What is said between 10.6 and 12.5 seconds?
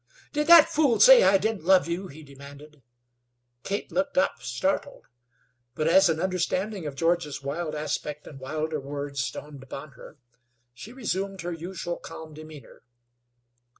she resumed her usual calm